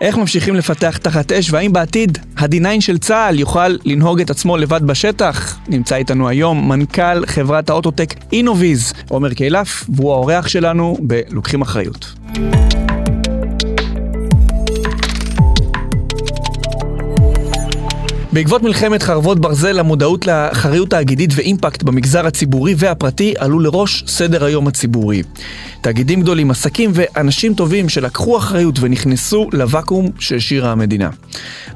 [0.00, 4.82] איך ממשיכים לפתח תחת אש, והאם בעתיד ה-D9 של צה"ל יוכל לנהוג את עצמו לבד
[4.86, 5.58] בשטח?
[5.68, 12.14] נמצא איתנו היום מנכ"ל חברת האוטוטק אינוויז, עומר קילף, והוא האורח שלנו ב"לוקחים אחריות".
[18.32, 24.68] בעקבות מלחמת חרבות ברזל, המודעות לאחריות תאגידית ואימפקט במגזר הציבורי והפרטי עלו לראש סדר היום
[24.68, 25.22] הציבורי.
[25.80, 31.10] תאגידים גדולים, עסקים ואנשים טובים שלקחו אחריות ונכנסו לוואקום שהשאירה המדינה.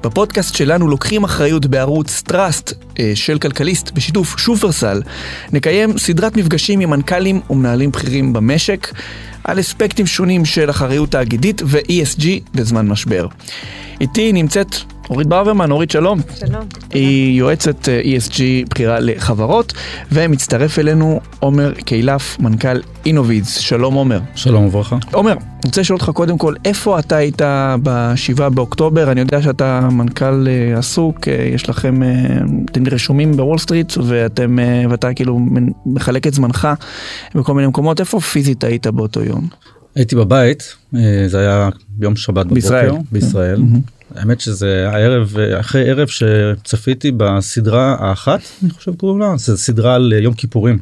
[0.03, 5.03] בפודקאסט שלנו לוקחים אחריות בערוץ טראסט אה, של כלכליסט בשיתוף שופרסל,
[5.53, 8.93] נקיים סדרת מפגשים עם מנכ"לים ומנהלים בכירים במשק
[9.45, 13.27] על אספקטים שונים של אחריות תאגידית ו-ESG בזמן משבר.
[14.01, 16.21] איתי נמצאת אורית ברוורמן, אורית שלום.
[16.35, 16.65] שלום.
[16.91, 18.41] היא יועצת אה, ESG
[18.71, 19.73] בכירה לחברות,
[20.13, 23.49] ומצטרף אלינו עומר כילף, מנכ"ל Innoviz.
[23.49, 24.21] שלום עומר.
[24.35, 24.97] שלום וברכה.
[25.13, 27.43] עומר, אני רוצה לשאול אותך קודם כל, איפה אתה היית
[27.83, 29.13] ב-7 באוקטובר?
[29.13, 32.01] אני יודע שאתה מנכ"ל אה, עסוק, אה, יש לכם,
[32.71, 34.59] אתם רשומים בוול סטריט, ואתם,
[34.91, 35.41] ואתה כאילו
[35.87, 36.69] מחלק את זמנך
[37.35, 38.01] בכל מיני מקומות.
[38.01, 39.49] איפה פיזית היית באותו יום?
[39.95, 40.75] הייתי בבית,
[41.27, 41.69] זה היה
[42.01, 42.55] יום שבת בבוקר.
[42.55, 42.93] בישראל.
[43.13, 43.61] בישראל.
[43.61, 43.81] מהמם.
[44.15, 50.13] האמת שזה הערב, אחרי ערב שצפיתי בסדרה האחת, אני חושב קוראים לה, זו סדרה על
[50.21, 50.79] יום כיפורים.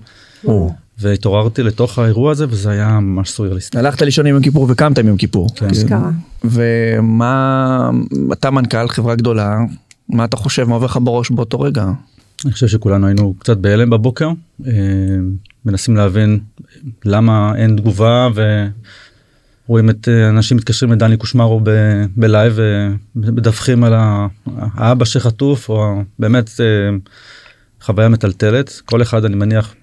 [0.99, 3.79] והתעוררתי לתוך האירוע הזה וזה היה ממש סוריאליסטי.
[3.79, 5.49] הלכת לישון עם יום כיפור וקמת עם יום כיפור.
[5.55, 5.71] כן.
[5.71, 6.11] אשכרה.
[6.45, 7.91] ומה,
[8.33, 9.59] אתה מנכ"ל חברה גדולה,
[10.09, 11.85] מה אתה חושב, מה עובר לך בראש באותו רגע?
[12.45, 14.31] אני חושב שכולנו היינו קצת בהלם בבוקר,
[14.67, 14.73] אה,
[15.65, 16.41] מנסים להבין
[17.05, 18.29] למה אין תגובה
[19.73, 22.59] ורואים את אה, אנשים מתקשרים לדני קושמרו ב- בלייב
[23.17, 26.65] ומדווחים על ה- האבא שחטוף או באמת אה,
[27.81, 28.81] חוויה מטלטלת.
[28.85, 29.75] כל אחד אני מניח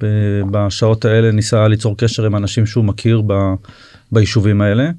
[0.52, 3.54] בשעות האלה ניסה ליצור קשר עם אנשים שהוא מכיר ב-
[4.12, 4.92] ביישובים האלה.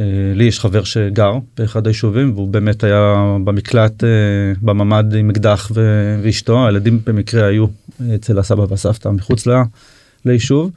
[0.00, 0.04] אה,
[0.34, 4.08] לי יש חבר שגר באחד היישובים והוא באמת היה במקלט אה,
[4.62, 5.70] בממ"ד עם אקדח
[6.22, 7.66] ואשתו הילדים במקרה היו
[8.14, 9.46] אצל הסבא והסבתא מחוץ
[10.24, 10.70] ליישוב.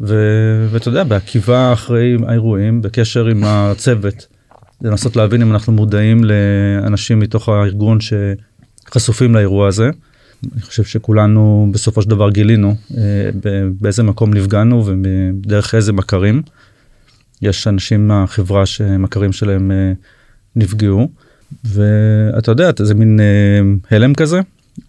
[0.00, 4.26] ואתה יודע בעקיבה אחרי האירועים בקשר עם הצוות
[4.82, 9.90] לנסות להבין אם אנחנו מודעים לאנשים מתוך הארגון שחשופים לאירוע הזה.
[10.52, 13.30] אני חושב שכולנו בסופו של דבר גילינו אה,
[13.80, 16.42] באיזה מקום נפגענו ודרך איזה מכרים.
[17.42, 19.92] יש אנשים מהחברה שמכרים שלהם אה,
[20.56, 21.08] נפגעו
[21.64, 24.40] ואתה יודע זה מין אה, הלם כזה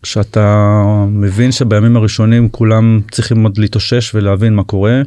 [0.04, 5.02] שאתה מבין שבימים הראשונים כולם צריכים עוד להתאושש ולהבין מה קורה.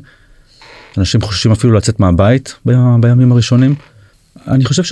[0.98, 3.74] אנשים חוששים אפילו לצאת מהבית ב- בימים הראשונים.
[4.48, 4.82] אני חושב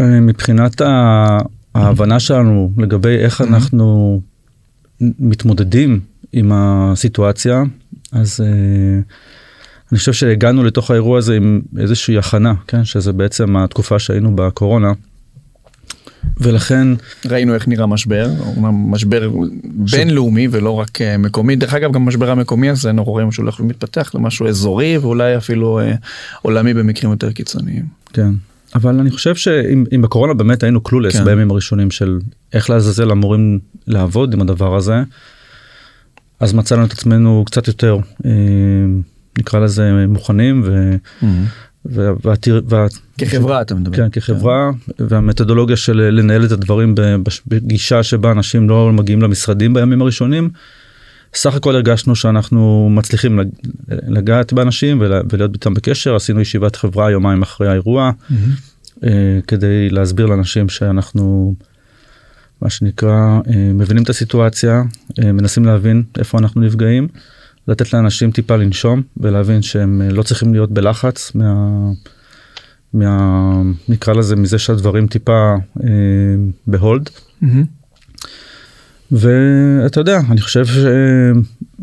[0.00, 0.82] שמבחינת
[1.74, 4.20] ההבנה שלנו לגבי איך אנחנו
[5.00, 6.00] מתמודדים
[6.32, 7.62] עם הסיטואציה
[8.12, 9.00] אז אה,
[9.92, 14.92] אני חושב שהגענו לתוך האירוע הזה עם איזושהי הכנה כן שזה בעצם התקופה שהיינו בקורונה.
[16.40, 16.88] ולכן
[17.26, 19.30] ראינו איך נראה משבר, אומנם משבר
[19.64, 23.60] בינלאומי ולא רק אה, מקומי, דרך אגב גם משבר המקומי הזה אנחנו רואים שהוא הולך
[23.60, 25.94] ומתפתח למשהו אזורי ואולי אפילו אה,
[26.42, 27.84] עולמי במקרים יותר קיצוניים.
[28.12, 28.30] כן
[28.74, 31.24] אבל אני חושב שאם אם בקורונה באמת היינו קלולס כן.
[31.24, 32.18] בימים הראשונים של
[32.52, 35.02] איך לעזאזל אמורים לעבוד עם הדבר הזה.
[36.40, 38.30] אז מצאנו את עצמנו קצת יותר אה,
[39.38, 40.96] נקרא לזה מוכנים ו...
[41.22, 41.28] וה,
[41.86, 42.86] והתיר- וה,
[43.18, 43.96] כחברה אתה מדבר.
[43.96, 46.94] כן, כחברה והמתודולוגיה של לנהל את הדברים
[47.46, 50.50] בגישה שבה אנשים לא מגיעים למשרדים בימים הראשונים.
[51.34, 53.48] סך הכל הרגשנו שאנחנו מצליחים לג-
[53.88, 58.10] לגעת באנשים ולה- ולהיות איתם בקשר עשינו ישיבת חברה יומיים אחרי האירוע
[59.04, 59.10] אה,
[59.46, 61.54] כדי להסביר לאנשים שאנחנו
[62.62, 63.10] מה שנקרא
[63.48, 64.82] אה, מבינים את הסיטואציה
[65.24, 67.08] אה, מנסים להבין איפה אנחנו נפגעים
[67.68, 71.90] לתת לאנשים טיפה לנשום ולהבין שהם אה, לא צריכים להיות בלחץ מה...
[72.94, 73.62] מה...
[73.88, 75.54] נקרא לזה מזה שהדברים טיפה
[75.84, 75.88] אה,
[76.66, 77.10] בהולד.
[77.40, 77.64] מהמם.
[79.12, 80.64] ואתה יודע אני חושב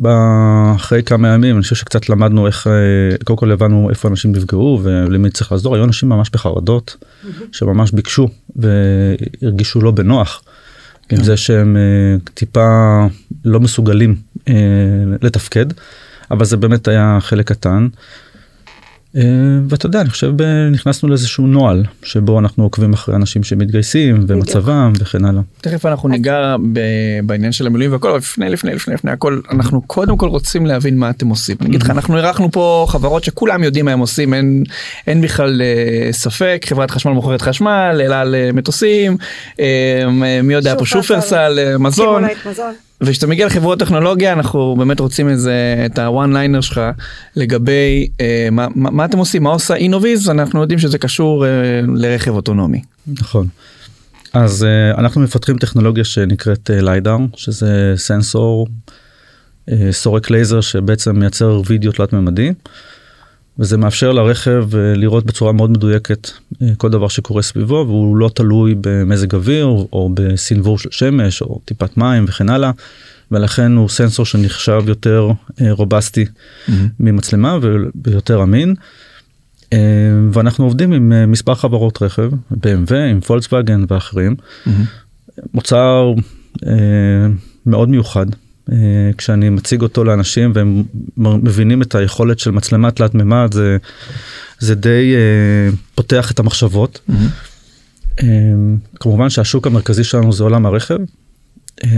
[0.03, 2.71] שאחרי כמה ימים אני חושב שקצת למדנו איך אה,
[3.23, 6.97] קודם כל הבנו איפה אנשים נפגעו ולמי צריך לעזור היו אנשים ממש בחרדות
[7.51, 10.43] שממש ביקשו והרגישו לא בנוח
[11.11, 11.23] עם כן.
[11.23, 11.77] זה שהם
[12.33, 12.67] טיפה
[13.45, 14.15] לא מסוגלים
[14.47, 14.53] אה,
[15.21, 15.65] לתפקד
[16.31, 17.87] אבל זה באמת היה חלק קטן.
[19.17, 19.23] אה,
[19.69, 24.93] ואתה יודע אני חושב אה, נכנסנו לאיזשהו נוהל שבו אנחנו עוקבים אחרי אנשים שמתגייסים ומצבם
[24.99, 25.41] וכן הלאה.
[25.61, 29.81] תכף אנחנו ניגע ב- בעניין של המילואים והכל אבל לפני לפני לפני לפני הכל אנחנו
[29.81, 31.57] קודם כל רוצים להבין מה אתם עושים.
[31.61, 34.63] אני אגיד לך אנחנו אירחנו פה חברות שכולם יודעים מה הם עושים אין
[35.07, 39.17] אין בכלל אה, ספק חברת חשמל מוכרת חשמל אל על מטוסים
[39.59, 40.05] אה,
[40.43, 41.03] מי יודע פה שופרסל.
[41.03, 42.73] שופרסל מזון קמעונאית מזון.
[43.01, 46.81] וכשאתה מגיע לחברות טכנולוגיה אנחנו באמת רוצים איזה את הוואן ליינר שלך
[47.35, 51.49] לגבי אה, מה, מה, מה אתם עושים מה עושה אינוביז אנחנו יודעים שזה קשור אה,
[51.95, 52.81] לרכב אוטונומי.
[53.07, 53.47] נכון.
[54.33, 54.65] אז
[54.95, 58.67] uh, אנחנו מפתחים טכנולוגיה שנקראת uh, שזה סנסור
[59.69, 62.53] uh, סורק לייזר שבעצם מייצר וידאו תלת ממדי.
[63.61, 68.29] וזה מאפשר לרכב uh, לראות בצורה מאוד מדויקת uh, כל דבר שקורה סביבו והוא לא
[68.35, 72.71] תלוי במזג אוויר או בסנוור של שמש או טיפת מים וכן הלאה.
[73.31, 76.71] ולכן הוא סנסור שנחשב יותר uh, רובסטי mm-hmm.
[76.99, 77.57] ממצלמה
[78.05, 78.75] ויותר אמין.
[79.73, 79.79] אה,
[80.33, 84.35] ואנחנו עובדים עם אה, מספר חברות רכב, BMW, עם פולקסווגן ואחרים.
[84.35, 84.71] Mm-hmm.
[85.53, 86.13] מוצר
[86.67, 87.27] אה,
[87.65, 88.25] מאוד מיוחד.
[89.17, 90.83] כשאני מציג אותו לאנשים והם
[91.17, 93.77] מבינים את היכולת של מצלמה תלת מימד זה
[94.59, 95.13] זה די
[95.95, 96.99] פותח את המחשבות.
[97.09, 98.23] Mm-hmm.
[98.99, 101.20] כמובן שהשוק המרכזי שלנו זה עולם הרכב אה,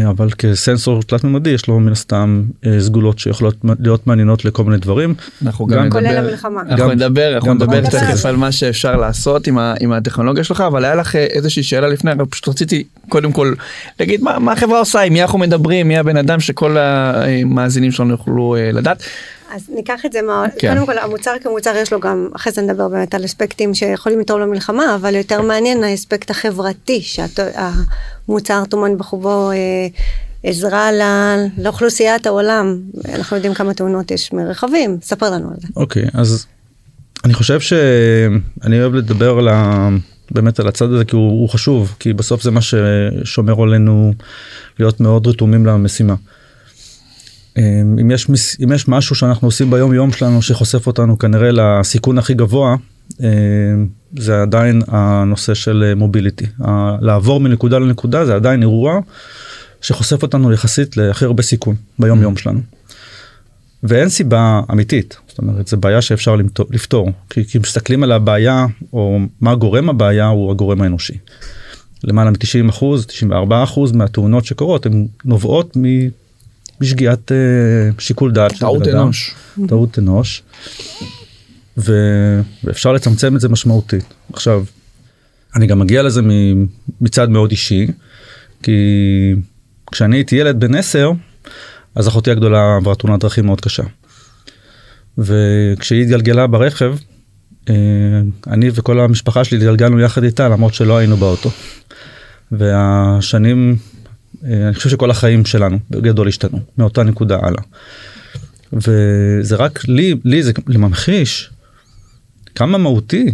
[0.09, 4.77] אבל כסנסור תלת ממדי יש לו מן הסתם אה, סגולות שיכולות להיות מעניינות לכל מיני
[4.77, 5.13] דברים.
[5.45, 6.61] אנחנו גם המלחמה.
[6.61, 10.85] אנחנו נדבר, אנחנו נדבר תכף על מה שאפשר לעשות עם, ה, עם הטכנולוגיה שלך, אבל
[10.85, 13.53] היה לך אה, איזושהי שאלה לפני, אבל פשוט רציתי קודם כל
[13.99, 18.11] להגיד מה, מה החברה עושה, עם מי אנחנו מדברים, מי הבן אדם שכל המאזינים שלנו
[18.11, 19.03] יוכלו לדעת.
[19.53, 20.73] אז ניקח את זה מאוד, כן.
[20.73, 24.41] קודם כל המוצר כמוצר יש לו גם, אחרי זה נדבר באמת על אספקטים שיכולים לתרום
[24.41, 29.87] למלחמה, אבל יותר מעניין האספקט החברתי, שהמוצר טומן בחובו אה,
[30.43, 31.01] עזרה ל,
[31.57, 32.79] לאוכלוסיית העולם,
[33.13, 35.67] אנחנו יודעים כמה תאונות יש מרכבים, ספר לנו על זה.
[35.75, 36.45] אוקיי, okay, אז
[37.25, 39.89] אני חושב שאני אוהב לדבר על ה...
[40.31, 44.13] באמת על הצד הזה כי הוא, הוא חשוב, כי בסוף זה מה ששומר עלינו
[44.79, 46.15] להיות מאוד רתומים למשימה.
[47.57, 48.27] אמ, אם יש,
[48.63, 52.75] אם יש משהו שאנחנו עושים ביום יום שלנו שחושף אותנו כנראה לסיכון הכי גבוה,
[53.19, 53.25] אמ,
[54.17, 56.45] זה עדיין הנושא של מוביליטי.
[57.01, 58.99] לעבור מנקודה לנקודה זה עדיין אירוע
[59.81, 62.59] שחושף אותנו יחסית להכי הרבה סיכון ביום יום שלנו.
[63.83, 66.35] ואין סיבה אמיתית, זאת אומרת זה בעיה שאפשר
[66.69, 71.17] לפתור, כי, כי מסתכלים על הבעיה או מה גורם הבעיה הוא הגורם האנושי.
[72.03, 75.77] למעלה מ-90 אחוז, 94 אחוז מהתאונות שקורות הן נובעות
[76.83, 78.59] בשגיאת uh, שיקול דעת.
[78.59, 79.35] טעות אנוש.
[79.67, 80.43] טעות אנוש.
[81.77, 81.91] ו...
[82.63, 84.13] ואפשר לצמצם את זה משמעותית.
[84.33, 84.63] עכשיו,
[85.55, 86.21] אני גם מגיע לזה
[87.01, 87.87] מצד מאוד אישי,
[88.63, 88.81] כי
[89.91, 91.11] כשאני הייתי ילד בן 10,
[91.95, 93.83] אז אחותי הגדולה עברה תאונת דרכים מאוד קשה.
[95.17, 96.95] וכשהיא התגלגלה ברכב,
[97.69, 97.75] אה,
[98.47, 101.49] אני וכל המשפחה שלי התגלגלנו יחד איתה למרות שלא היינו באוטו.
[102.51, 103.92] והשנים אה,
[104.43, 107.63] אני חושב שכל החיים שלנו בגדול השתנו מאותה נקודה הלאה.
[108.73, 111.49] וזה רק לי, לי זה לממחיש
[112.55, 113.31] כמה מהותי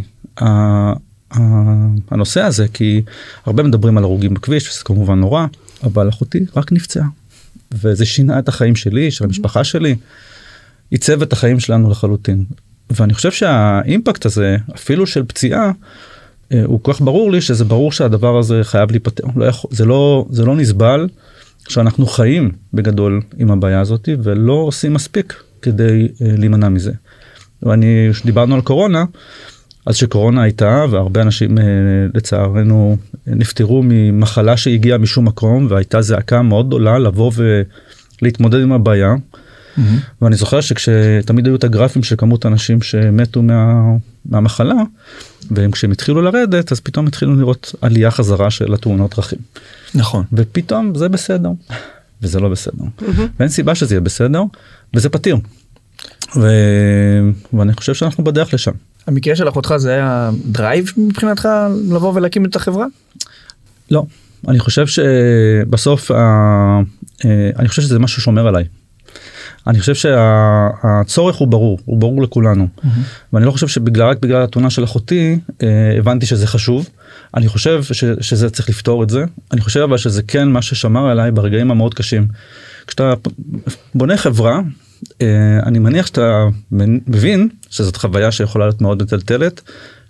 [2.12, 3.02] הנושא הזה, כי
[3.46, 5.46] הרבה מדברים על הרוגים בכביש, וזה כמובן נורא,
[5.84, 7.08] אבל אחותי רק נפצעה.
[7.72, 9.96] וזה שינה את החיים שלי, של המשפחה שלי,
[10.90, 12.46] עיצב את החיים שלנו לחלוטין.
[12.90, 15.72] ואני חושב שהאימפקט הזה, אפילו של פציעה, אה,
[16.66, 19.24] הוא כל כך ברור לי שזה ברור שהדבר הזה חייב להיפתר.
[19.36, 21.08] לא יכול, זה, לא, זה לא נסבל
[21.68, 26.92] שאנחנו חיים בגדול עם הבעיה הזאת ולא עושים מספיק כדי uh, להימנע מזה.
[27.64, 29.06] ואני, כשדיברנו על קורונה,
[29.86, 31.62] אז שקורונה הייתה והרבה אנשים uh,
[32.14, 32.98] לצערנו
[33.28, 37.32] נפטרו ממחלה שהגיעה משום מקום והייתה זעקה מאוד גדולה לבוא
[38.22, 39.14] ולהתמודד עם הבעיה.
[39.14, 39.82] Mm-hmm.
[40.22, 43.82] ואני זוכר שכשתמיד היו את הגרפים של כמות אנשים שמתו מה,
[44.30, 44.76] מהמחלה
[45.52, 49.40] וכשהם התחילו לרדת אז פתאום התחילו לראות עלייה חזרה של התאונות דרכים.
[49.96, 50.24] נכון.
[50.34, 51.50] ופתאום זה בסדר
[52.22, 53.22] וזה לא בסדר mm-hmm.
[53.40, 54.44] ואין סיבה שזה יהיה בסדר
[54.94, 55.38] וזה פתיר.
[56.36, 56.48] ו...
[57.54, 58.72] ואני חושב שאנחנו בדרך לשם.
[59.08, 61.50] המקרה של אחותך זה היה drive מבחינתך
[61.90, 62.86] לבוא ולהקים את החברה?
[63.92, 64.06] לא
[64.48, 66.82] אני חושב שבסוף אה,
[67.60, 68.64] אני חושב שזה משהו שומר עליי.
[69.68, 72.68] אני חושב שהצורך הוא ברור, הוא ברור לכולנו.
[72.78, 72.88] Mm-hmm.
[73.34, 76.90] ואני לא חושב שבגלל, רק בגלל התאונה של אחותי, אה, הבנתי שזה חשוב.
[77.36, 79.24] אני חושב ש, שזה צריך לפתור את זה.
[79.52, 82.28] אני חושב אבל שזה כן מה ששמר עליי ברגעים המאוד קשים.
[82.88, 83.14] כשאתה
[83.96, 84.60] בונה חברה,
[85.22, 89.62] אה, אני מניח שאתה מבין שזאת חוויה שיכולה להיות מאוד מטלטלת,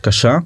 [0.01, 0.37] קשה.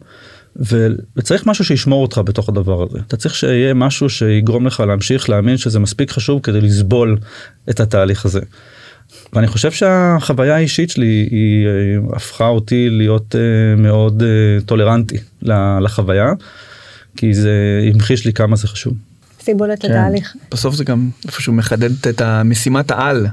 [1.16, 5.58] וצריך משהו שישמור אותך בתוך הדבר הזה אתה צריך שיהיה משהו שיגרום לך להמשיך להאמין
[5.58, 7.18] שזה מספיק חשוב כדי לסבול
[7.70, 8.42] את התהליך הזה.
[9.34, 15.18] ואני חושב שהחוויה האישית שלי היא אה, הפכה אותי להיות אה, מאוד אה, טולרנטי
[15.82, 16.34] לחוויה
[17.18, 17.52] כי זה
[17.94, 18.94] המחיש לי כמה זה חשוב.
[19.42, 19.92] סיבולת כן.
[19.92, 20.34] התהליך.
[20.52, 23.28] בסוף זה גם איפשהו מחדד את המשימת העל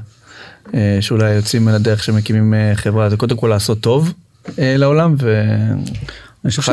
[1.01, 4.13] שאולי יוצאים על הדרך שמקימים חברה זה קודם כל לעשות טוב
[4.57, 5.45] לעולם ו...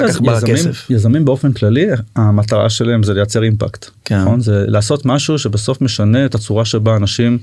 [0.09, 0.91] כך בא הכסף.
[0.91, 3.91] יזמים באופן כללי המטרה שלהם זה לייצר אימפקט.
[4.05, 4.21] כן.
[4.21, 4.41] נכון?
[4.41, 7.39] זה לעשות משהו שבסוף משנה את הצורה שבה אנשים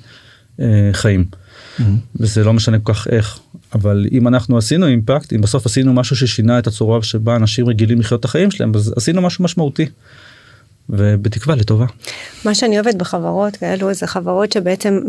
[0.59, 1.25] אה, חיים.
[1.79, 1.83] Mm-hmm.
[2.15, 3.39] וזה לא משנה כל כך איך
[3.75, 7.99] אבל אם אנחנו עשינו אימפקט אם בסוף עשינו משהו ששינה את הצורה שבה אנשים רגילים
[7.99, 9.85] לחיות את החיים שלהם אז עשינו משהו משמעותי.
[10.89, 11.85] ובתקווה לטובה.
[12.45, 14.99] מה שאני אוהבת בחברות כאלו זה חברות שבעצם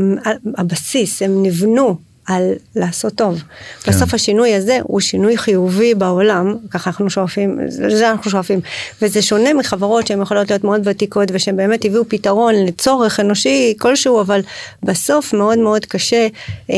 [0.56, 3.42] הבסיס הם נבנו על לעשות טוב.
[3.83, 3.90] כן.
[3.90, 8.61] בסוף השינוי הזה הוא שינוי חיובי בעולם, ככה אנחנו שואפים, לזה אנחנו שואפים.
[9.02, 14.21] וזה שונה מחברות שהן יכולות להיות מאוד ותיקות ושהן באמת הביאו פתרון לצורך אנושי כלשהו,
[14.21, 14.40] אבל
[14.83, 16.26] בסוף מאוד מאוד קשה.
[16.71, 16.76] אה,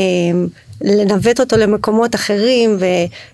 [0.81, 2.85] לנווט אותו למקומות אחרים ו,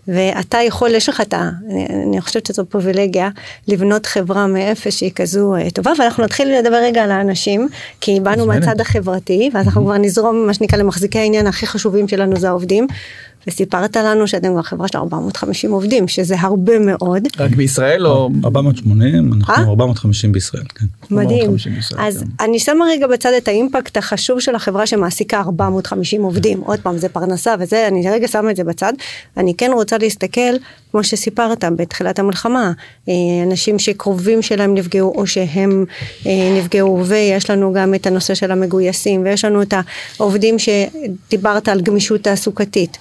[0.07, 1.49] ואתה יכול, יש לך את ה...
[1.69, 3.29] אני, אני חושבת שזו פריבילגיה
[3.67, 7.67] לבנות חברה מאפס שהיא כזו uh, טובה ואנחנו נתחיל לדבר רגע על האנשים
[8.01, 12.35] כי באנו מהצד החברתי ואז אנחנו כבר נזרום מה שנקרא למחזיקי העניין הכי חשובים שלנו
[12.35, 12.87] זה העובדים
[13.47, 17.27] וסיפרת לנו שאתם כבר חברה של 450 עובדים, שזה הרבה מאוד.
[17.39, 18.29] רק בישראל או?
[18.45, 20.33] 480, אנחנו 450 אה?
[20.33, 20.85] בישראל, כן.
[21.11, 21.55] מדהים.
[21.97, 22.45] אז כן.
[22.45, 26.59] אני שמה רגע בצד את האימפקט החשוב של החברה שמעסיקה 450 עובדים.
[26.59, 28.93] עוד פעם, זה פרנסה וזה, אני רגע שמה את זה בצד.
[29.37, 30.55] אני כן רוצה להסתכל,
[30.95, 32.71] כמו שסיפרת בתחילת המלחמה,
[33.09, 35.85] אה, אנשים שקרובים שלהם נפגעו או שהם
[36.25, 39.73] אה, נפגעו, ויש לנו גם את הנושא של המגויסים, ויש לנו את
[40.19, 42.97] העובדים שדיברת על גמישות תעסוקתית.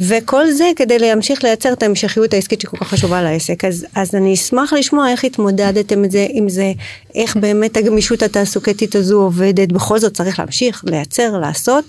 [0.00, 3.64] וכל זה כדי להמשיך לייצר את ההמשכיות העסקית שכל כך חשובה לעסק.
[3.64, 6.72] אז, אז אני אשמח לשמוע איך התמודדתם את זה, עם זה,
[7.14, 11.84] איך באמת הגמישות התעסוקתית הזו עובדת, בכל זאת צריך להמשיך, לייצר, לעשות.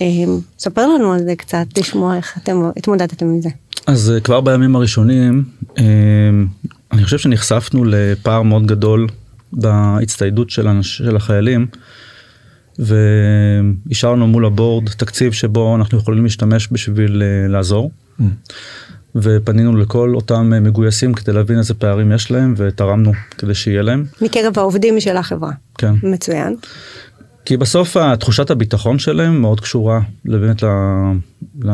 [0.00, 3.48] אמ, ספר לנו על זה קצת, לשמוע איך אתם התמודדתם עם זה.
[3.86, 5.44] אז אה, כבר בימים הראשונים,
[5.78, 6.46] אמ,
[6.92, 9.06] אני חושב שנחשפנו לפער מאוד גדול
[9.52, 11.66] בהצטיידות של, של החיילים.
[12.78, 17.90] ואישרנו מול הבורד תקציב שבו אנחנו יכולים להשתמש בשביל uh, לעזור.
[18.20, 18.22] Mm.
[19.14, 24.04] ופנינו לכל אותם uh, מגויסים כדי להבין איזה פערים יש להם ותרמנו כדי שיהיה להם.
[24.20, 25.52] מקרב העובדים של החברה.
[25.78, 25.94] כן.
[26.02, 26.56] מצוין.
[27.44, 30.66] כי בסוף תחושת הביטחון שלהם מאוד קשורה באמת ל,
[31.62, 31.70] ל,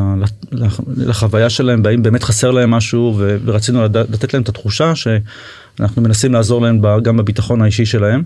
[0.52, 6.32] ל, לחוויה שלהם, והאם באמת חסר להם משהו ורצינו לתת להם את התחושה שאנחנו מנסים
[6.32, 8.22] לעזור להם גם בביטחון האישי שלהם.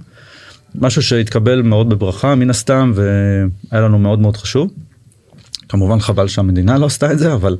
[0.74, 4.70] משהו שהתקבל מאוד בברכה מן הסתם והיה לנו מאוד מאוד חשוב.
[5.68, 7.56] כמובן חבל שהמדינה לא עשתה את זה אבל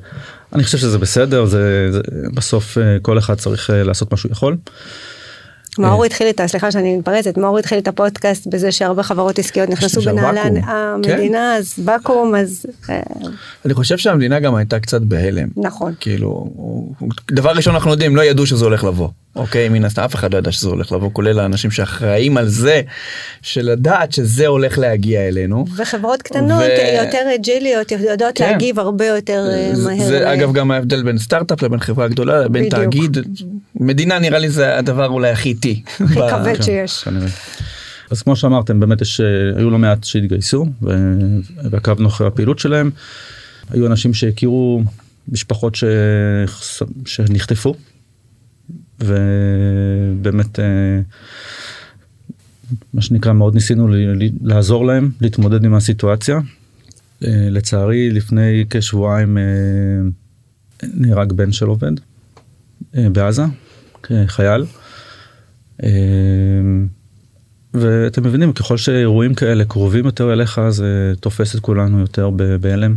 [0.53, 2.01] אני חושב שזה בסדר זה, זה
[2.35, 4.57] בסוף אה, כל אחד צריך אה, לעשות מה שהוא יכול.
[5.79, 10.01] מאור התחיל את, סליחה שאני מתפרצת, מאור התחיל את הפודקאסט בזה שהרבה חברות עסקיות נכנסו
[10.01, 12.67] בנעלי המדינה, אז ואקום, אז...
[12.91, 13.01] אה,
[13.65, 15.49] אני חושב שהמדינה גם הייתה קצת בהלם.
[15.57, 15.95] נכון.
[16.01, 16.51] כאילו,
[17.31, 19.09] דבר ראשון אנחנו יודעים, לא ידעו שזה הולך לבוא.
[19.37, 22.83] אוקיי, מן הסתם אף אחד לא ידע שזה הולך לבוא, כולל האנשים שאחראים על זה,
[23.43, 25.65] שלדעת שזה הולך להגיע אלינו.
[25.77, 27.03] וחברות קטנות ו...
[27.05, 28.51] יותר אג'יליות יודעות כן.
[28.51, 30.07] להגיב הרבה יותר אה, מהר.
[30.07, 32.83] זה אגב גם ההבדל בין סטארט-אפ לבין חברה גדולה, לבין בדיוק.
[32.83, 33.17] תאגיד.
[33.75, 35.83] מדינה נראה לי זה הדבר אולי הכי איטי.
[36.01, 37.05] הכי כבד כן, שיש.
[38.11, 40.67] אז כמו שאמרתם באמת יש אה, היו לא מעט שהתגייסו
[41.63, 42.91] ועקבנו אחרי הפעילות שלהם.
[43.71, 44.83] היו אנשים שהכירו
[45.29, 45.85] משפחות ש...
[47.07, 47.75] שנחטפו
[49.05, 50.65] ובאמת אה,
[52.95, 53.89] מה שנקרא מאוד ניסינו
[54.43, 56.37] לעזור להם להתמודד עם הסיטואציה.
[57.25, 59.43] אה, לצערי לפני כשבועיים אה,
[60.83, 61.93] נהרג בן של עובד
[62.95, 63.43] בעזה,
[64.27, 64.65] חייל.
[67.75, 72.31] ואתם מבינים ככל שאירועים כאלה קרובים יותר אליך זה תופס את כולנו יותר
[72.61, 72.97] בהלם.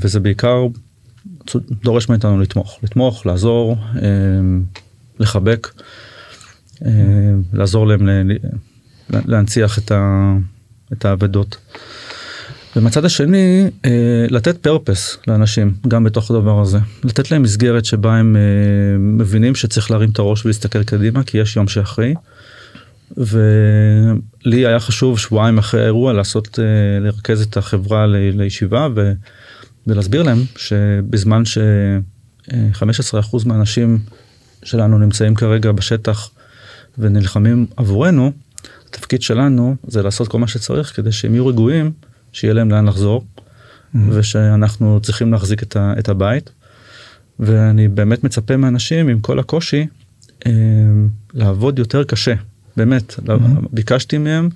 [0.00, 0.66] וזה בעיקר
[1.84, 4.08] דורש מאיתנו לתמוך, לתמוך, לעזור, אה,
[5.20, 5.70] לחבק,
[6.84, 6.90] אה,
[7.52, 8.30] לעזור להם
[9.10, 9.78] להנציח
[10.92, 11.56] את האבדות.
[12.76, 16.78] ומהצד השני, אה, לתת פרפס לאנשים, גם בתוך הדבר הזה.
[17.04, 18.36] לתת להם מסגרת שבה הם
[18.98, 22.14] מבינים שצריך להרים את הראש ולהסתכל קדימה, כי יש יום שאחרי.
[23.16, 26.58] ולי היה חשוב שבועיים אחרי האירוע לעשות,
[27.00, 28.88] לרכז את החברה לישיבה
[29.86, 33.98] ולהסביר להם שבזמן ש-15% מהאנשים
[34.62, 36.30] שלנו נמצאים כרגע בשטח
[36.98, 38.32] ונלחמים עבורנו,
[38.88, 41.92] התפקיד שלנו זה לעשות כל מה שצריך כדי שהם יהיו רגועים,
[42.32, 43.98] שיהיה להם לאן לחזור, mm-hmm.
[44.10, 46.50] ושאנחנו צריכים להחזיק את, ה- את הבית.
[47.40, 49.86] ואני באמת מצפה מאנשים עם כל הקושי
[50.46, 50.52] אה,
[51.34, 52.34] לעבוד יותר קשה,
[52.76, 53.32] באמת, mm-hmm.
[53.72, 54.48] ביקשתי מהם.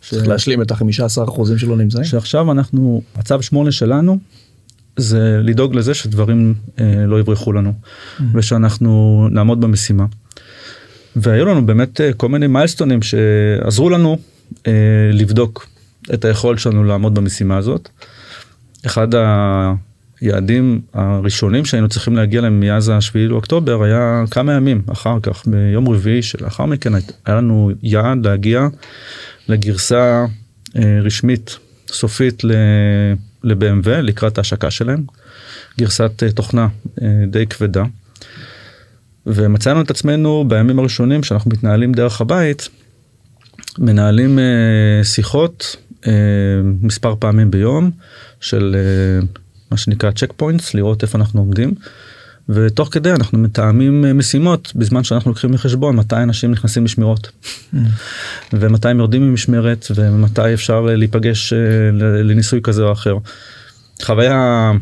[0.00, 0.28] צריך ש...
[0.28, 2.04] להשלים את ה-15% שלא נמצאים.
[2.04, 4.18] שעכשיו אנחנו, הצו 8 שלנו
[4.96, 8.22] זה לדאוג לזה שדברים אה, לא יברחו לנו mm-hmm.
[8.34, 10.06] ושאנחנו נעמוד במשימה.
[11.16, 14.18] והיו לנו באמת אה, כל מיני מיילסטונים שעזרו לנו
[14.66, 14.72] אה,
[15.12, 15.66] לבדוק
[16.14, 17.88] את היכולת שלנו לעמוד במשימה הזאת.
[18.86, 19.08] אחד
[20.20, 25.88] היעדים הראשונים שהיינו צריכים להגיע להם מאז השביעי לאוקטובר היה כמה ימים אחר כך ביום
[25.88, 26.92] רביעי שלאחר מכן
[27.26, 28.68] היה לנו יעד להגיע
[29.48, 30.26] לגרסה
[30.76, 32.42] אה, רשמית סופית
[33.44, 35.04] ל-BMW לקראת ההשקה שלהם
[35.78, 36.68] גרסת אה, תוכנה
[37.02, 37.84] אה, די כבדה.
[39.26, 42.68] ומצאנו את עצמנו בימים הראשונים שאנחנו מתנהלים דרך הבית
[43.78, 45.76] מנהלים אה, שיחות
[46.82, 47.90] מספר פעמים ביום
[48.40, 48.76] של
[49.70, 51.74] מה שנקרא צ'ק פוינטס לראות איפה אנחנו עומדים.
[52.48, 57.28] ותוך כדי אנחנו מתאמים אה, משימות בזמן שאנחנו לוקחים בחשבון מתי אנשים נכנסים משמרות
[57.74, 57.76] mm.
[58.52, 61.58] ומתי הם יורדים ממשמרת ומתי אפשר אה, להיפגש אה,
[62.22, 63.16] לניסוי כזה או אחר.
[64.02, 64.72] חוויה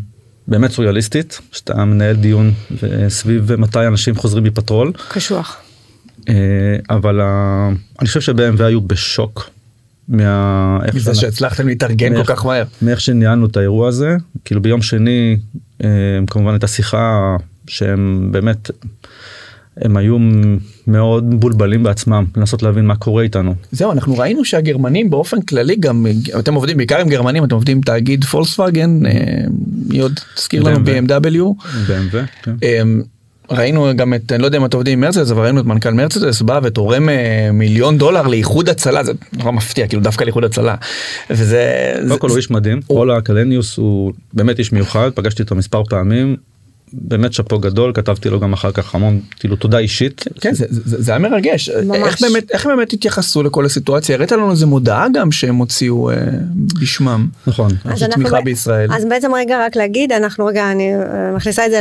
[0.49, 2.53] באמת סוריאליסטית שאתה מנהל דיון
[3.09, 4.93] סביב מתי אנשים חוזרים מפטרול.
[5.09, 5.57] קשוח.
[6.91, 7.21] אבל
[8.01, 9.51] אני חושב שב-MV היו בשוק
[10.09, 10.79] מה...
[10.95, 12.65] מזה שהצלחתם להתארגן כל כך מהר.
[12.83, 15.37] מאיך שניהלנו את האירוע הזה כאילו ביום שני
[16.27, 18.71] כמובן הייתה שיחה שהם באמת
[19.77, 20.17] הם היו
[20.87, 23.55] מאוד מבולבלים בעצמם לנסות להבין מה קורה איתנו.
[23.73, 26.07] זהו אנחנו ראינו שהגרמנים באופן כללי גם
[26.39, 29.13] אתם עובדים בעיקר עם גרמנים אתם עובדים תאגיד פולסווגן אה,
[29.89, 31.65] מי עוד תזכיר לנו BMW.
[31.89, 32.55] BMW, כן.
[32.63, 33.03] אמ,
[33.51, 35.91] ראינו גם את, אני לא יודע אם אתם עובדים עם מרצדס, אבל ראינו את מנכ"ל
[35.91, 40.75] מרצדס בא ותורם אה, מיליון דולר לאיחוד הצלה, זה נורא מפתיע, כאילו דווקא לאיחוד הצלה.
[41.31, 41.93] וזה...
[42.09, 46.37] קודם כל הוא איש מדהים, אולה קלניוס הוא באמת איש מיוחד, פגשתי אותו מספר פעמים,
[47.01, 50.25] באמת שאפו גדול כתבתי לו גם אחר כך המון כאילו תודה אישית.
[50.41, 51.99] כן זה, זה, זה היה מרגש ממש.
[51.99, 56.17] איך באמת איך באמת התייחסו לכל הסיטואציה הראית לנו איזה מודעה גם שהם הוציאו אה,
[56.81, 57.27] בשמם.
[57.47, 57.71] נכון.
[57.85, 58.45] אז תמיכה ב...
[58.45, 58.93] בישראל.
[58.93, 61.81] אז בעצם רגע רק להגיד אנחנו רגע אני אה, מכניסה את זה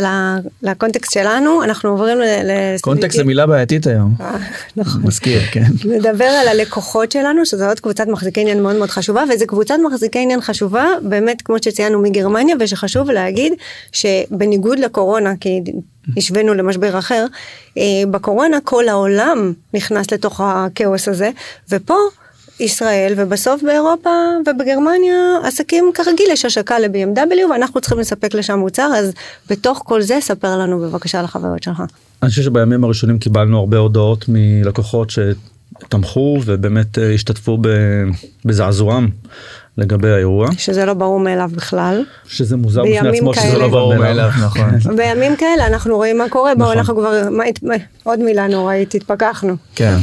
[0.64, 2.52] לקונטקסט שלנו אנחנו עוברים ל...
[2.82, 4.16] קונטקסט זה מילה בעייתית היום.
[4.22, 4.38] אה,
[4.76, 5.02] נכון.
[5.06, 5.66] מזכיר כן.
[5.86, 10.20] נדבר על הלקוחות שלנו שזו עוד קבוצת מחזיקי עניין מאוד מאוד חשובה וזה קבוצת מחזיקי
[10.20, 13.54] עניין חשובה באמת כמו שציינו מגרמניה ושחשוב להגיד
[13.92, 15.03] שבניגוד לקורונה.
[15.04, 15.62] הקורונה, כי
[16.18, 17.26] השווינו למשבר אחר,
[17.78, 21.32] אה, בקורונה כל העולם נכנס לתוך הכאוס הזה,
[21.72, 21.96] ופה
[22.60, 24.10] ישראל ובסוף באירופה
[24.42, 29.14] ובגרמניה עסקים כרגיל יש השקה ל-BMW ואנחנו צריכים לספק לשם מוצר אז
[29.50, 31.84] בתוך כל זה ספר לנו בבקשה על החוויות שלך.
[32.24, 37.58] אני חושב שבימים הראשונים קיבלנו הרבה הודעות מלקוחות שתמכו ובאמת אה, השתתפו
[38.46, 39.10] בזעזועם
[39.78, 40.48] לגבי האירוע.
[40.58, 42.04] שזה לא ברור מאליו בכלל.
[42.28, 44.96] שזה מוזר בפני עצמו שזה לא ברור מאליו, נכון.
[44.98, 46.78] בימים כאלה אנחנו רואים מה קורה, בואו נכון.
[46.78, 47.70] אנחנו כבר,
[48.04, 49.56] עוד מילה נוראית, התפכחנו.
[49.76, 49.98] כן.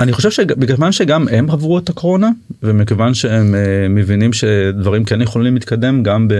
[0.00, 2.28] אני חושב שבגלל שגם הם עברו את הקורונה
[2.62, 6.34] ומכיוון שהם uh, מבינים שדברים כן יכולים להתקדם גם ב...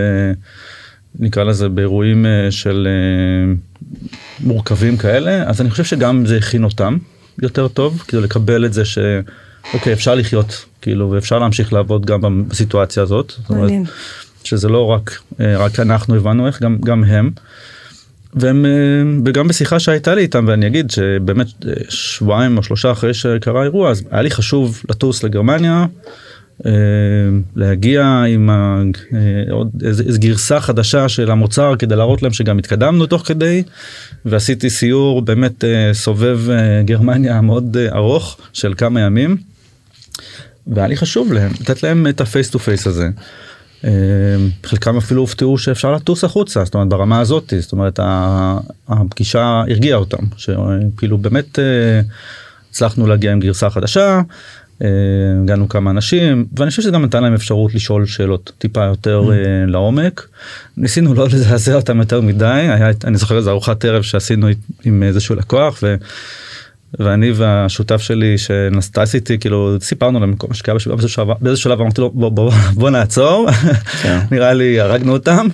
[1.18, 3.84] נקרא לזה באירועים uh, של uh,
[4.40, 6.96] מורכבים כאלה אז אני חושב שגם זה הכין אותם
[7.42, 8.98] יותר טוב כאילו לקבל את זה ש...
[9.74, 13.32] אוקיי אפשר לחיות כאילו ואפשר להמשיך לעבוד גם בסיטואציה הזאת.
[13.50, 13.84] מעניין.
[14.44, 17.30] שזה לא רק אה, רק אנחנו הבנו איך גם גם הם.
[18.34, 18.70] והם אה,
[19.24, 23.90] וגם בשיחה שהייתה לי איתם ואני אגיד שבאמת אה, שבועיים או שלושה אחרי שקרה האירוע
[23.90, 25.86] אז היה לי חשוב לטוס לגרמניה.
[27.56, 28.50] להגיע עם
[29.50, 33.62] עוד איזה גרסה חדשה של המוצר כדי להראות להם שגם התקדמנו תוך כדי
[34.24, 36.40] ועשיתי סיור באמת סבב
[36.84, 39.36] גרמניה מאוד ארוך של כמה ימים.
[40.66, 43.08] והיה לי חשוב להם לתת להם את ה face to face הזה.
[43.84, 43.90] אה,
[44.64, 48.00] חלקם אפילו הופתעו שאפשר לטוס החוצה זאת אומרת ברמה הזאת זאת אומרת
[48.88, 52.00] הפגישה הרגיעה אותם שכאילו באמת אה,
[52.70, 54.20] הצלחנו להגיע עם גרסה חדשה.
[54.82, 54.88] אה,
[55.42, 59.70] הגענו כמה אנשים ואני חושב שזה גם נתן להם אפשרות לשאול שאלות טיפה יותר mm.
[59.70, 60.28] לעומק.
[60.76, 64.48] ניסינו לא לזעזע אותם יותר מדי היה אני זוכר איזה ארוחת ערב שעשינו
[64.84, 65.78] עם איזשהו לקוח.
[65.82, 65.96] ו...
[66.98, 70.74] ואני והשותף שלי שנסטס איתי כאילו סיפרנו להם כל מה שקרה
[71.40, 73.48] באיזה שלב אמרתי לו בוא, בוא, בוא נעצור
[74.02, 74.18] כן.
[74.32, 75.46] נראה לי הרגנו אותם.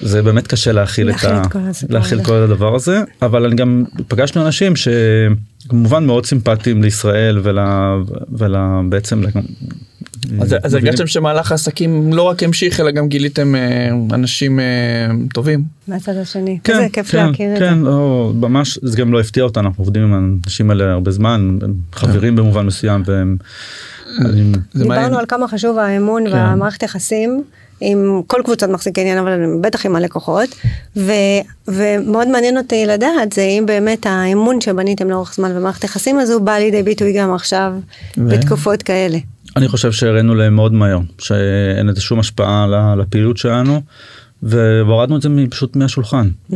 [0.00, 1.42] זה באמת קשה להכיל את, ה...
[1.88, 7.58] להכיל כל הדבר הזה אבל אני גם פגשנו אנשים שכמובן מאוד סימפטיים לישראל ול...
[8.32, 8.56] ול...
[8.88, 9.22] בעצם
[10.40, 14.64] אז הרגשתם שמהלך העסקים לא רק המשיך אלא גם גיליתם אה, אנשים אה,
[15.34, 15.64] טובים.
[15.88, 16.58] מהצד השני.
[16.64, 17.64] כן, איזה כיף כן, להכיר את זה.
[17.64, 21.58] כן, לא, ממש זה גם לא הפתיע אותנו אנחנו עובדים עם האנשים האלה הרבה זמן
[21.92, 22.36] חברים כן.
[22.36, 23.36] במובן מסוים והם.
[24.74, 26.32] דיברנו על כמה חשוב האמון כן.
[26.32, 27.44] והמערכת יחסים.
[27.80, 30.48] עם כל קבוצת מחזיקי עניין אבל בטח עם הלקוחות
[30.96, 31.12] ו,
[31.68, 36.52] ומאוד מעניין אותי לדעת זה אם באמת האמון שבניתם לאורך זמן במערכת יחסים הזו בא
[36.52, 37.72] לידי ביטוי גם עכשיו
[38.18, 38.28] ו...
[38.28, 39.18] בתקופות כאלה.
[39.56, 43.80] אני חושב שהראינו להם מאוד מהר שאין לזה שום השפעה על הפעילות שלנו
[44.42, 46.54] והורדנו את זה פשוט מהשולחן mm-hmm.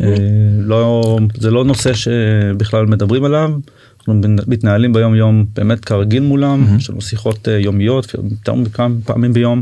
[0.57, 3.51] לא זה לא נושא שבכלל מדברים עליו.
[3.99, 6.77] אנחנו מתנהלים ביום יום באמת כרגיל מולם mm-hmm.
[6.77, 9.61] יש לנו שיחות אה, יומיות יותר מכמה פעמים ביום.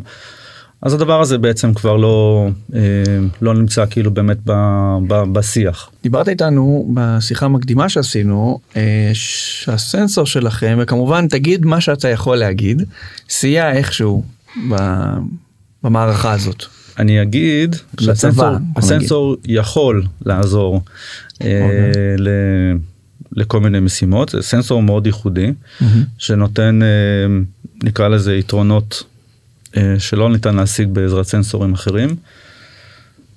[0.82, 2.80] אז הדבר הזה בעצם כבר לא אה,
[3.42, 4.52] לא נמצא כאילו באמת ב,
[5.08, 5.90] ב, בשיח.
[6.04, 12.84] דיברת איתנו בשיחה המקדימה שעשינו אה, שהסנסור שלכם וכמובן תגיד מה שאתה יכול להגיד
[13.30, 14.24] סייע איכשהו
[15.84, 16.66] במערכה הזאת.
[17.00, 20.82] אני אגיד שהסנסור הסנסור יכול לעזור
[21.42, 22.18] אה, אוקיי.
[22.18, 22.30] ל,
[23.32, 25.86] לכל מיני משימות זה סנסור מאוד ייחודי mm-hmm.
[26.18, 26.88] שנותן אה,
[27.84, 29.04] נקרא לזה יתרונות
[30.00, 32.16] שלא ניתן להשיג בעזרת סנסורים אחרים.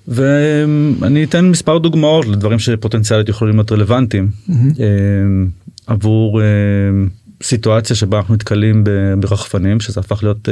[0.07, 4.53] ואני אתן מספר דוגמאות לדברים שפוטנציאלית יכולים להיות רלוונטיים mm-hmm.
[5.87, 6.41] עבור
[7.43, 8.83] סיטואציה שבה אנחנו נתקלים
[9.19, 10.49] ברחפנים שזה הפך להיות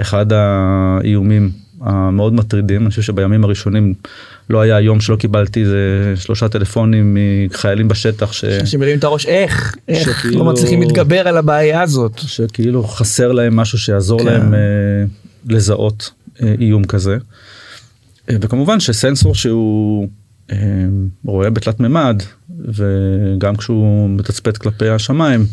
[0.00, 3.94] אחד האיומים המאוד מטרידים אני חושב שבימים הראשונים
[4.50, 8.44] לא היה יום שלא קיבלתי איזה שלושה טלפונים מחיילים בשטח ש...
[8.78, 10.38] מרימים את הראש איך איך שכאילו...
[10.38, 14.26] לא מצליחים להתגבר על הבעיה הזאת שכאילו חסר להם משהו שיעזור כן.
[14.26, 14.58] להם אה,
[15.48, 16.10] לזהות
[16.42, 17.18] אה, איום כזה.
[18.30, 20.08] אה, וכמובן שסנסור שהוא
[20.52, 20.56] אה,
[21.24, 22.22] רואה בתלת מימד
[22.58, 25.46] וגם כשהוא מתצפת כלפי השמיים.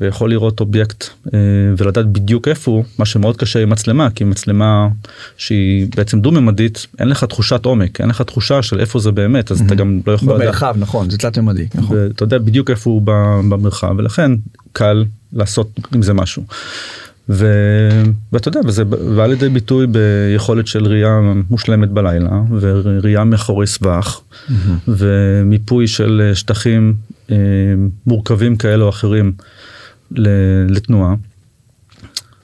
[0.00, 1.38] ויכול לראות אובייקט אה,
[1.78, 4.88] ולדעת בדיוק איפה הוא מה שמאוד קשה עם מצלמה כי מצלמה
[5.36, 9.50] שהיא בעצם דו ממדית אין לך תחושת עומק אין לך תחושה של איפה זה באמת
[9.50, 11.96] אז אתה גם לא יכול במרחב נכון זה תלת ממדי נכון.
[11.96, 13.02] ואתה יודע בדיוק איפה הוא
[13.48, 14.32] במרחב ולכן
[14.72, 16.42] קל לעשות עם זה משהו.
[17.28, 17.46] ו...
[18.32, 24.52] ואתה יודע וזה בא לידי ביטוי ביכולת של ראייה מושלמת בלילה וראייה מאחורי סבך mm-hmm.
[24.88, 26.94] ומיפוי של שטחים
[27.30, 27.36] אה,
[28.06, 29.32] מורכבים כאלה או אחרים.
[30.68, 31.14] לתנועה.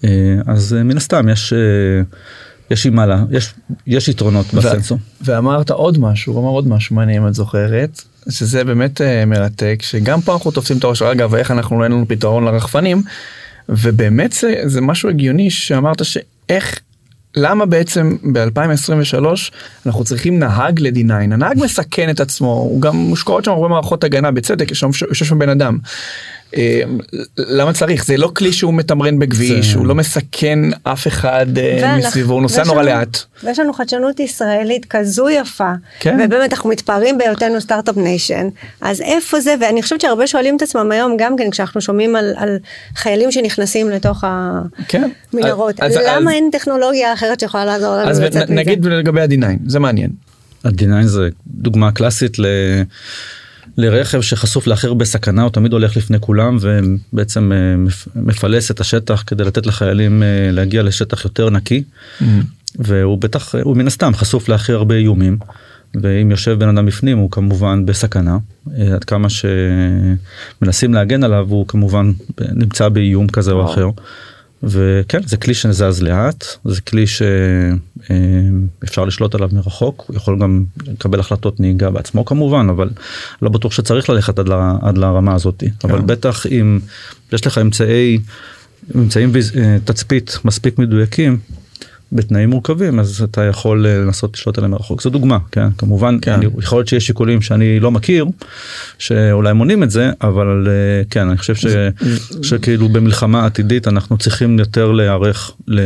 [0.04, 1.58] אה, אז אה, מן הסתם יש אה,
[2.70, 3.54] יש עם מעלה יש
[3.86, 4.98] יש יתרונות בסנסור.
[5.20, 10.20] ואמרת עוד משהו הוא אמר עוד משהו מעניין אם את זוכרת שזה באמת מרתק שגם
[10.20, 13.02] פה אנחנו תופסים את הראש אגב איך אנחנו אין לנו פתרון לרחפנים
[13.68, 16.80] ובאמת זה, זה משהו הגיוני שאמרת שאיך
[17.36, 19.24] למה בעצם ב-2023
[19.86, 24.30] אנחנו צריכים נהג ל-D9 הנהג מסכן את עצמו הוא גם מושקעות שם הרבה מערכות הגנה
[24.30, 25.78] בצדק יש שם בן אדם
[27.38, 29.78] למה צריך זה לא כלי שהוא מתמרן בכביש זה...
[29.78, 33.18] הוא לא מסכן אף אחד אה, מסביבו הוא נוסע נורא לאט.
[33.44, 36.18] ויש לנו חדשנות ישראלית כזו יפה כן.
[36.24, 38.48] ובאמת אנחנו מתפארים בהיותנו start-up nation
[38.80, 42.34] אז איפה זה ואני חושבת שהרבה שואלים את עצמם היום גם כן כשאנחנו שומעים על,
[42.36, 42.58] על
[42.96, 45.86] חיילים שנכנסים לתוך המנהרות כן.
[46.06, 50.10] למה אז, אין טכנולוגיה אחרת שיכולה לעזור לנו אז נגיד לגבי ה-D9 זה מעניין.
[50.64, 52.46] ה-D9 זה דוגמה קלאסית ל...
[53.76, 57.56] לרכב שחשוף להכי הרבה סכנה הוא תמיד הולך לפני כולם ובעצם אה,
[58.14, 62.24] מפלס את השטח כדי לתת לחיילים אה, להגיע לשטח יותר נקי mm-hmm.
[62.78, 65.38] והוא בטח הוא מן הסתם חשוף להכי הרבה איומים
[66.02, 68.38] ואם יושב בן אדם בפנים הוא כמובן בסכנה
[68.78, 69.28] אה, עד כמה
[70.60, 72.12] שמנסים להגן עליו הוא כמובן
[72.52, 73.88] נמצא באיום כזה או אחר.
[74.66, 77.30] וכן זה כלי שזז לאט זה כלי שאפשר
[79.00, 82.90] אה, לשלוט עליו מרחוק הוא יכול גם לקבל החלטות נהיגה בעצמו כמובן אבל
[83.42, 85.88] לא בטוח שצריך ללכת עד, ל, עד לרמה הזאת כן.
[85.88, 86.78] אבל בטח אם
[87.32, 88.18] יש לך אמצעי
[88.96, 91.38] אמצעים אה, תצפית מספיק מדויקים
[92.12, 96.32] בתנאים מורכבים אז אתה יכול אה, לנסות לשלוט עליהם מרחוק זו דוגמה כן כמובן כן.
[96.32, 98.26] אני, יכול להיות שיש שיקולים שאני לא מכיר
[98.98, 101.66] שאולי מונים את זה אבל אה, כן אני חושב ש,
[102.42, 105.50] שכאילו במלחמה עתידית אנחנו צריכים יותר להיערך.
[105.68, 105.80] ל...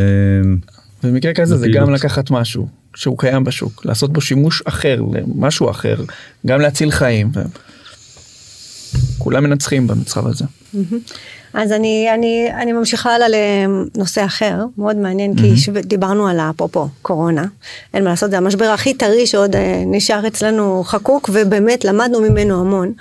[1.03, 5.97] במקרה כזה זה גם לקחת משהו שהוא קיים בשוק לעשות בו שימוש אחר למשהו אחר
[6.47, 7.31] גם להציל חיים.
[9.19, 10.45] כולם מנצחים במצב הזה.
[11.55, 15.65] אז אני, אני, אני ממשיכה הלאה לנושא אחר, מאוד מעניין, mm-hmm.
[15.65, 17.45] כי דיברנו על אפרופו קורונה,
[17.95, 22.61] אין מה לעשות, זה המשבר הכי טרי שעוד אה, נשאר אצלנו חקוק, ובאמת למדנו ממנו
[22.61, 22.93] המון.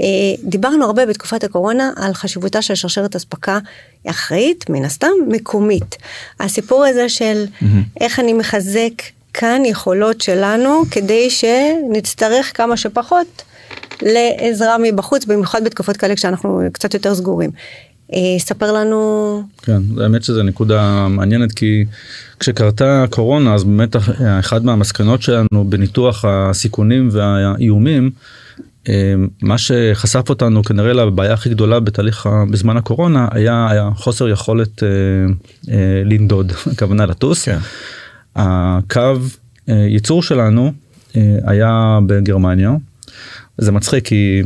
[0.00, 0.06] אה,
[0.44, 3.58] דיברנו הרבה בתקופת הקורונה על חשיבותה של שרשרת אספקה
[4.06, 5.96] אחראית, מן הסתם, מקומית.
[6.40, 7.66] הסיפור הזה של mm-hmm.
[8.00, 9.02] איך אני מחזק
[9.34, 13.42] כאן יכולות שלנו, כדי שנצטרך כמה שפחות.
[14.02, 17.50] לעזרה מבחוץ, במיוחד בתקופות כאלה כשאנחנו קצת יותר סגורים.
[18.12, 19.42] אה, ספר לנו.
[19.62, 21.84] כן, האמת שזו נקודה מעניינת כי
[22.40, 23.96] כשקרתה הקורונה אז באמת
[24.40, 28.10] אחד מהמסקנות שלנו בניתוח הסיכונים והאיומים
[28.88, 34.82] אה, מה שחשף אותנו כנראה לבעיה הכי גדולה בתהליך בזמן הקורונה היה, היה חוסר יכולת
[34.82, 34.88] אה,
[35.68, 37.44] אה, לנדוד הכוונה לטוס.
[37.44, 37.58] כן.
[38.36, 39.16] הקו
[39.68, 40.72] אה, ייצור שלנו
[41.16, 42.72] אה, היה בגרמניה
[43.58, 44.42] זה מצחיק כי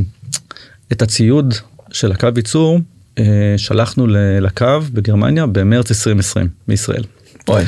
[0.93, 1.55] את הציוד
[1.93, 2.81] של הקו ייצור
[3.19, 3.25] אה,
[3.57, 4.07] שלחנו
[4.41, 7.05] לקו בגרמניה במרץ 2020 מישראל.
[7.49, 7.65] אוי,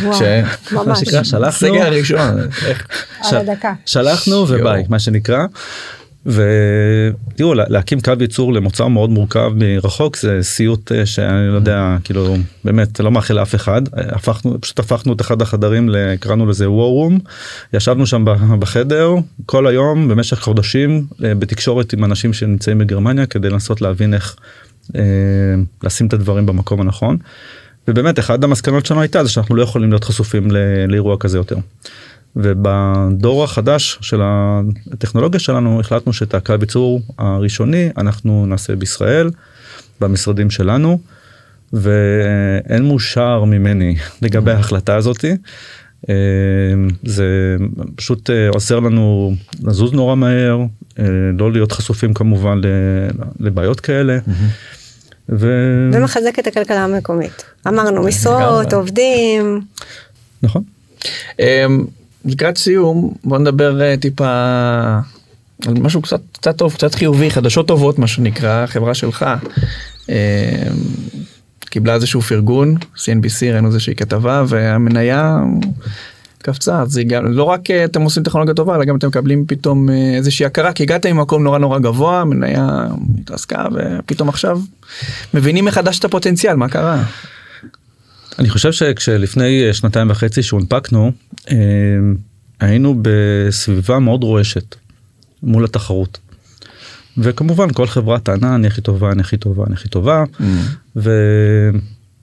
[0.72, 0.99] ממש.
[1.22, 2.38] שלחנו, סגר ראשון,
[3.22, 3.72] על הדקה.
[3.87, 5.46] שלחנו וביי, מה שנקרא.
[6.27, 12.37] ותראו להקים קו ייצור למוצר מאוד מורכב מרחוק זה סיוט אה, שאני לא יודע כאילו
[12.65, 17.29] באמת לא מאחל לאף אחד הפכנו פשוט הפכנו את אחד החדרים קראנו לזה room
[17.73, 18.25] ישבנו שם
[18.59, 19.15] בחדר
[19.47, 24.37] כל היום במשך חודשים אה, בתקשורת עם אנשים שנמצאים בגרמניה כדי לנסות להבין איך
[24.97, 25.01] אה,
[25.83, 27.17] לשים את הדברים במקום הנכון.
[27.89, 30.49] ובאמת אחד המסקנות שלנו הייתה זה שאנחנו לא יכולים להיות חשופים
[30.89, 31.57] לאירוע כזה יותר.
[32.37, 39.31] ובדור החדש של הטכנולוגיה שלנו החלטנו שאת הקו ייצור הראשוני אנחנו נעשה בישראל
[40.01, 40.99] במשרדים שלנו
[41.72, 45.37] ואין מאושר ממני לגבי ההחלטה הזאתי.
[46.09, 46.14] אה,
[47.05, 47.57] זה
[47.96, 50.59] פשוט אה, עוזר לנו לזוז נורא מהר
[50.99, 51.05] אה,
[51.38, 52.61] לא להיות חשופים כמובן
[53.40, 54.18] לבעיות כאלה.
[55.29, 55.49] ו...
[55.92, 59.61] ומחזק את הכלכלה המקומית אמרנו משרות עובדים.
[60.42, 60.62] נכון.
[62.27, 64.29] לקראת סיום בוא נדבר אה, טיפה
[65.67, 69.27] על משהו קצת קצת טוב קצת חיובי חדשות טובות מה שנקרא החברה שלך.
[70.11, 70.69] אה,
[71.61, 75.39] קיבלה איזשהו פרגון CNBC ראינו איזושהי כתבה והמניה
[76.43, 79.91] קפצה אז גם לא רק אה, אתם עושים טכנולוגיה טובה אלא גם אתם מקבלים פתאום
[79.91, 82.87] איזושהי הכרה כי הגעת ממקום נורא נורא גבוה מניה
[83.21, 84.61] התרסקה ופתאום עכשיו
[85.35, 87.03] מבינים מחדש את הפוטנציאל מה קרה.
[88.39, 91.11] אני חושב שכשלפני שנתיים וחצי שהונפקנו אה,
[92.61, 94.77] היינו בסביבה מאוד רועשת
[95.43, 96.19] מול התחרות.
[97.19, 100.43] וכמובן כל חברה טענה אני הכי טובה אני הכי טובה אני הכי טובה mm.
[100.97, 101.11] ו...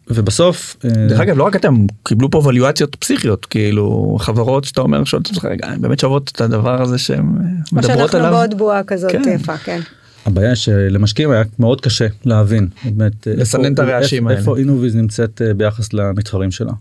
[0.07, 5.03] ובסוף אה, דרך אגב לא רק אתם קיבלו פה ווליואציות פסיכיות כאילו חברות שאתה אומר
[5.03, 7.37] שואלות אותך רגע באמת שוות את הדבר הזה שהם
[7.71, 8.03] מדברות עליו.
[8.03, 9.29] או שאנחנו בעוד בועה כזאת כן.
[9.35, 9.79] יפה כן.
[10.25, 15.53] הבעיה שלמשקיעים היה מאוד קשה להבין באמת לסנן את הרעשים האלה איפה אינוויז נמצאת אה,
[15.53, 16.73] ביחס למתחרים שלה.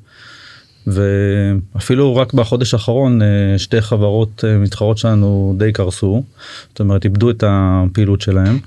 [0.86, 6.22] ואפילו רק בחודש האחרון אה, שתי חברות אה, מתחרות שלנו די קרסו
[6.68, 8.58] זאת אומרת איבדו את הפעילות שלהם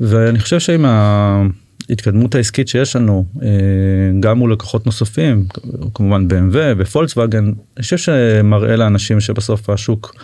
[0.00, 3.24] ואני חושב שעם ההתקדמות העסקית שיש לנו
[4.20, 5.44] גם מול לקוחות נוספים
[5.94, 10.14] כמובן BMW ופולקסווגן אני חושב שמראה לאנשים שבסוף השוק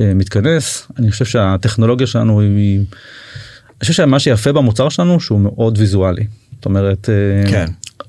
[0.00, 2.80] מתכנס אני חושב שהטכנולוגיה שלנו היא
[3.82, 6.26] אני חושב שמה שיפה במוצר שלנו שהוא מאוד ויזואלי.
[6.54, 7.66] זאת אומרת, אה, כן.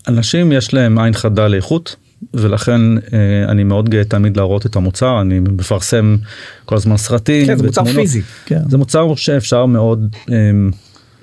[0.07, 1.95] אנשים יש להם עין חדה לאיכות
[2.33, 6.17] ולכן אה, אני מאוד גאה תמיד להראות את המוצר אני מפרסם
[6.65, 7.47] כל הזמן סרטים.
[7.47, 8.21] כן, זה מוצר פיזי.
[8.45, 8.61] כן.
[8.69, 10.35] זה מוצר שאפשר מאוד אה,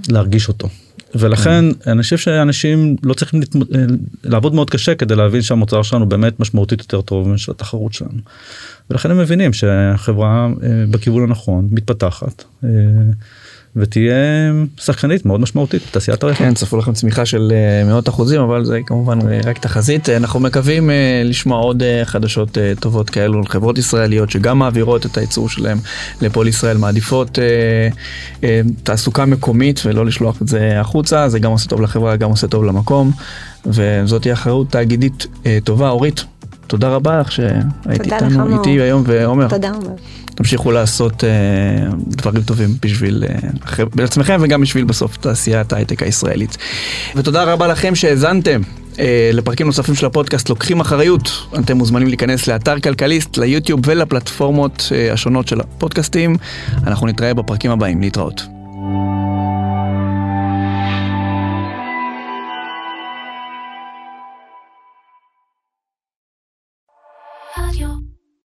[0.09, 0.69] להרגיש אותו.
[1.15, 1.91] ולכן כן.
[1.91, 3.59] אני חושב שאנשים לא צריכים לתמ...
[4.25, 8.21] לעבוד מאוד קשה כדי להבין שהמוצר שלנו באמת משמעותית יותר טוב משל התחרות שלנו.
[8.91, 10.49] ולכן הם מבינים שהחברה
[10.91, 12.45] בכיוון הנכון מתפתחת.
[13.77, 14.15] ותהיה
[14.81, 16.39] שחקנית מאוד משמעותית בתעשיית הרכב.
[16.39, 20.09] כן, צפו לכם צמיחה של אה, מאות אחוזים, אבל זה כמובן רק תחזית.
[20.09, 25.49] אנחנו מקווים אה, לשמוע עוד אה, חדשות טובות כאלו חברות ישראליות שגם מעבירות את הייצור
[25.49, 25.79] שלהם
[26.23, 27.39] לפועל ישראל, מעדיפות
[28.83, 32.65] תעסוקה מקומית ולא לשלוח את זה החוצה, זה גם עושה טוב לחברה, גם עושה טוב
[32.65, 33.13] למקום,
[33.67, 35.27] וזאת תהיה אחריות תאגידית
[35.65, 35.89] טובה.
[35.91, 36.25] אורית,
[36.71, 39.49] תודה רבה לך שהיית איתנו, איתי היום ועומר.
[39.49, 39.91] תודה עומר.
[40.35, 41.27] תמשיכו לעשות uh,
[42.07, 46.57] דברים טובים בשביל uh, בעצמכם וגם בשביל בסוף תעשיית ההייטק הישראלית.
[47.17, 48.61] ותודה רבה לכם שהאזנתם.
[48.93, 48.99] uh,
[49.33, 51.31] לפרקים נוספים של הפודקאסט לוקחים אחריות.
[51.59, 56.37] אתם מוזמנים להיכנס לאתר כלכליסט, ליוטיוב ולפלטפורמות uh, השונות של הפודקאסטים.
[56.87, 58.43] אנחנו נתראה בפרקים הבאים, להתראות.